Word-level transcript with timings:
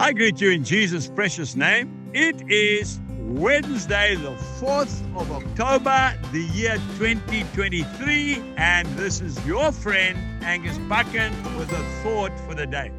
I 0.00 0.12
greet 0.12 0.40
you 0.40 0.52
in 0.52 0.62
Jesus' 0.62 1.08
precious 1.08 1.56
name. 1.56 2.12
It 2.14 2.48
is 2.48 3.00
Wednesday, 3.18 4.14
the 4.14 4.30
4th 4.60 5.02
of 5.20 5.32
October, 5.32 6.16
the 6.30 6.44
year 6.54 6.76
2023, 6.98 8.54
and 8.56 8.86
this 8.96 9.20
is 9.20 9.44
your 9.44 9.72
friend 9.72 10.16
Angus 10.44 10.78
Buchan 10.78 11.32
with 11.58 11.72
a 11.72 11.82
thought 12.04 12.30
for 12.46 12.54
the 12.54 12.64
day. 12.64 12.92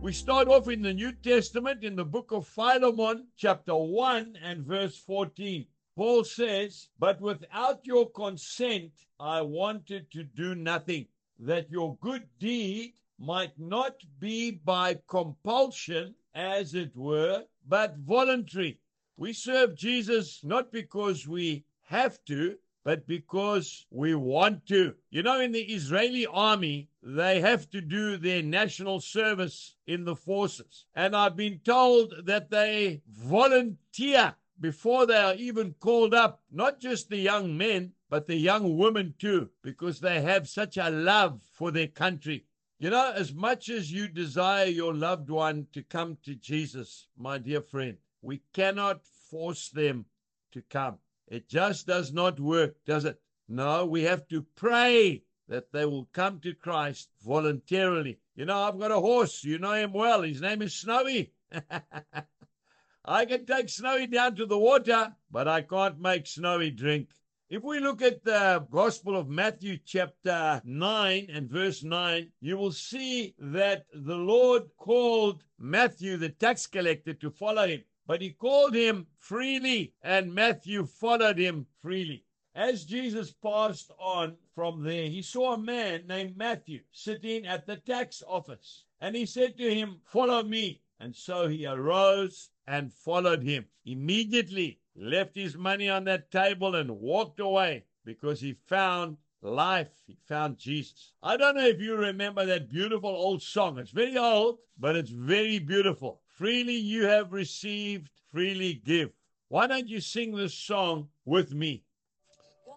We 0.00 0.12
start 0.12 0.46
off 0.46 0.68
in 0.68 0.82
the 0.82 0.94
New 0.94 1.10
Testament 1.14 1.82
in 1.82 1.96
the 1.96 2.04
book 2.04 2.30
of 2.30 2.46
Philemon, 2.46 3.26
chapter 3.36 3.74
1 3.74 4.38
and 4.40 4.64
verse 4.64 4.96
14. 4.96 5.66
Paul 5.96 6.22
says, 6.22 6.90
But 6.96 7.20
without 7.20 7.84
your 7.84 8.08
consent, 8.08 8.92
I 9.18 9.42
wanted 9.42 10.12
to 10.12 10.22
do 10.22 10.54
nothing, 10.54 11.08
that 11.40 11.72
your 11.72 11.96
good 12.00 12.28
deed 12.38 12.92
might 13.18 13.58
not 13.58 13.96
be 14.18 14.50
by 14.50 14.98
compulsion, 15.08 16.14
as 16.34 16.74
it 16.74 16.96
were, 16.96 17.44
but 17.66 17.96
voluntary. 17.98 18.78
We 19.16 19.32
serve 19.32 19.76
Jesus 19.76 20.40
not 20.42 20.72
because 20.72 21.28
we 21.28 21.64
have 21.84 22.18
to, 22.26 22.56
but 22.84 23.06
because 23.06 23.86
we 23.90 24.14
want 24.14 24.66
to. 24.66 24.94
You 25.10 25.22
know, 25.22 25.40
in 25.40 25.52
the 25.52 25.62
Israeli 25.62 26.26
army, 26.26 26.88
they 27.02 27.40
have 27.40 27.70
to 27.70 27.80
do 27.80 28.16
their 28.16 28.42
national 28.42 29.00
service 29.00 29.76
in 29.86 30.04
the 30.04 30.16
forces. 30.16 30.86
And 30.94 31.16
I've 31.16 31.36
been 31.36 31.60
told 31.64 32.26
that 32.26 32.50
they 32.50 33.00
volunteer 33.08 34.34
before 34.60 35.06
they 35.06 35.16
are 35.16 35.34
even 35.34 35.74
called 35.80 36.14
up, 36.14 36.42
not 36.52 36.78
just 36.80 37.08
the 37.08 37.16
young 37.16 37.56
men, 37.56 37.92
but 38.10 38.26
the 38.26 38.36
young 38.36 38.76
women 38.76 39.14
too, 39.18 39.50
because 39.62 40.00
they 40.00 40.20
have 40.20 40.48
such 40.48 40.76
a 40.76 40.90
love 40.90 41.40
for 41.52 41.70
their 41.70 41.88
country. 41.88 42.44
You 42.84 42.90
know, 42.90 43.12
as 43.12 43.32
much 43.32 43.70
as 43.70 43.90
you 43.90 44.08
desire 44.08 44.66
your 44.66 44.92
loved 44.92 45.30
one 45.30 45.68
to 45.72 45.82
come 45.82 46.18
to 46.22 46.34
Jesus, 46.34 47.08
my 47.16 47.38
dear 47.38 47.62
friend, 47.62 47.96
we 48.20 48.42
cannot 48.52 49.06
force 49.06 49.70
them 49.70 50.04
to 50.52 50.60
come. 50.60 50.98
It 51.26 51.48
just 51.48 51.86
does 51.86 52.12
not 52.12 52.38
work, 52.38 52.76
does 52.84 53.06
it? 53.06 53.18
No, 53.48 53.86
we 53.86 54.02
have 54.02 54.28
to 54.28 54.42
pray 54.54 55.22
that 55.48 55.72
they 55.72 55.86
will 55.86 56.10
come 56.12 56.40
to 56.40 56.52
Christ 56.52 57.08
voluntarily. 57.24 58.18
You 58.36 58.44
know, 58.44 58.58
I've 58.58 58.78
got 58.78 58.90
a 58.90 59.00
horse. 59.00 59.42
You 59.44 59.58
know 59.58 59.72
him 59.72 59.94
well. 59.94 60.20
His 60.20 60.42
name 60.42 60.60
is 60.60 60.74
Snowy. 60.74 61.32
I 63.06 63.24
can 63.24 63.46
take 63.46 63.70
Snowy 63.70 64.08
down 64.08 64.36
to 64.36 64.44
the 64.44 64.58
water, 64.58 65.16
but 65.30 65.48
I 65.48 65.62
can't 65.62 66.00
make 66.00 66.26
Snowy 66.26 66.70
drink. 66.70 67.08
If 67.54 67.62
we 67.62 67.78
look 67.78 68.02
at 68.02 68.24
the 68.24 68.66
Gospel 68.68 69.16
of 69.16 69.28
Matthew, 69.28 69.78
chapter 69.86 70.60
9 70.64 71.28
and 71.32 71.48
verse 71.48 71.84
9, 71.84 72.32
you 72.40 72.56
will 72.56 72.72
see 72.72 73.36
that 73.38 73.86
the 73.94 74.16
Lord 74.16 74.64
called 74.76 75.44
Matthew, 75.56 76.16
the 76.16 76.30
tax 76.30 76.66
collector, 76.66 77.14
to 77.14 77.30
follow 77.30 77.68
him. 77.68 77.84
But 78.08 78.22
he 78.22 78.30
called 78.30 78.74
him 78.74 79.06
freely, 79.20 79.94
and 80.02 80.34
Matthew 80.34 80.84
followed 80.84 81.38
him 81.38 81.68
freely. 81.80 82.24
As 82.56 82.84
Jesus 82.84 83.30
passed 83.30 83.92
on 84.00 84.36
from 84.56 84.82
there, 84.82 85.06
he 85.08 85.22
saw 85.22 85.54
a 85.54 85.56
man 85.56 86.08
named 86.08 86.36
Matthew 86.36 86.80
sitting 86.90 87.46
at 87.46 87.66
the 87.66 87.76
tax 87.76 88.20
office. 88.26 88.82
And 89.00 89.14
he 89.14 89.26
said 89.26 89.56
to 89.58 89.72
him, 89.72 90.00
Follow 90.02 90.42
me. 90.42 90.80
And 90.98 91.14
so 91.14 91.46
he 91.46 91.66
arose 91.66 92.50
and 92.66 92.92
followed 92.92 93.44
him. 93.44 93.66
Immediately, 93.84 94.80
left 94.96 95.34
his 95.34 95.56
money 95.56 95.88
on 95.88 96.04
that 96.04 96.30
table 96.30 96.74
and 96.76 96.90
walked 96.90 97.40
away 97.40 97.84
because 98.04 98.40
he 98.40 98.56
found 98.66 99.16
life. 99.42 99.88
He 100.06 100.16
found 100.26 100.58
Jesus. 100.58 101.12
I 101.22 101.36
don't 101.36 101.56
know 101.56 101.66
if 101.66 101.80
you 101.80 101.96
remember 101.96 102.44
that 102.46 102.68
beautiful 102.68 103.10
old 103.10 103.42
song. 103.42 103.78
It's 103.78 103.90
very 103.90 104.16
old, 104.16 104.58
but 104.78 104.96
it's 104.96 105.10
very 105.10 105.58
beautiful. 105.58 106.20
Freely 106.26 106.74
you 106.74 107.04
have 107.06 107.32
received, 107.32 108.10
freely 108.32 108.74
give. 108.84 109.10
Why 109.48 109.66
don't 109.66 109.88
you 109.88 110.00
sing 110.00 110.34
this 110.34 110.54
song 110.54 111.08
with 111.24 111.52
me? 111.54 111.82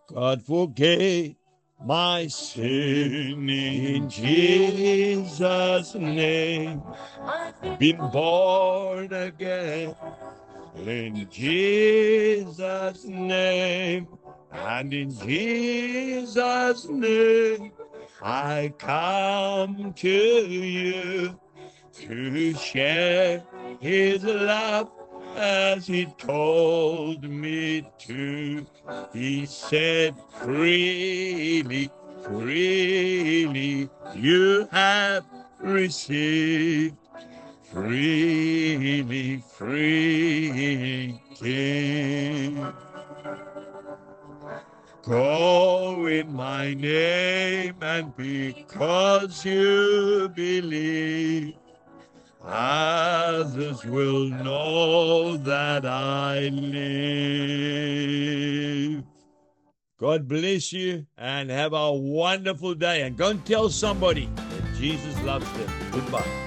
God 0.07 0.41
forgave 0.41 1.35
my 1.83 2.27
sin 2.27 3.49
in 3.49 4.09
Jesus' 4.09 5.95
name. 5.95 6.81
I've 7.21 7.79
Been 7.79 7.97
born 8.09 9.13
again 9.13 9.95
in 10.85 11.27
Jesus' 11.29 13.05
name. 13.05 14.07
And 14.51 14.93
in 14.93 15.11
Jesus' 15.11 16.87
name, 16.87 17.71
I 18.21 18.73
come 18.77 19.93
to 19.93 20.09
you 20.09 21.39
to 21.93 22.53
share 22.55 23.43
his 23.79 24.23
love 24.23 24.89
as 25.35 25.85
he 25.87 26.05
told 26.17 27.23
me 27.23 27.87
to. 27.99 28.65
He 29.13 29.45
said, 29.45 30.15
freely, 30.31 31.91
freely 32.23 33.89
you 34.15 34.67
have 34.71 35.25
received, 35.59 36.95
freely, 37.77 39.37
freely 39.53 41.21
give. 41.39 42.73
Go 45.03 46.07
in 46.07 46.33
my 46.33 46.73
name, 46.73 47.75
and 47.81 48.15
because 48.15 49.45
you 49.45 50.29
believe, 50.35 51.53
others 52.43 53.85
will 53.85 54.29
know 54.29 55.37
that 55.37 55.85
I 55.85 56.49
live. 56.49 57.77
God 59.99 60.27
bless 60.27 60.73
you 60.73 61.05
and 61.17 61.51
have 61.51 61.73
a 61.73 61.93
wonderful 61.93 62.73
day. 62.75 63.03
And 63.03 63.15
go 63.15 63.29
and 63.29 63.45
tell 63.45 63.69
somebody 63.69 64.29
that 64.35 64.75
Jesus 64.75 65.19
loves 65.23 65.49
them. 65.53 65.69
Goodbye. 65.91 66.46